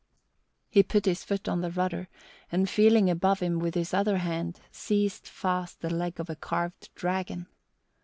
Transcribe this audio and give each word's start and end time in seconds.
He 0.71 0.81
put 0.81 1.05
his 1.05 1.23
foot 1.23 1.47
on 1.47 1.61
the 1.61 1.69
rudder, 1.69 2.09
and 2.51 2.67
feeling 2.67 3.07
above 3.07 3.39
him 3.39 3.59
with 3.59 3.75
his 3.75 3.93
other 3.93 4.17
hand 4.17 4.59
seized 4.71 5.27
fast 5.27 5.81
the 5.81 5.91
leg 5.91 6.19
of 6.19 6.27
a 6.27 6.35
carved 6.35 6.89
dragon. 6.95 7.45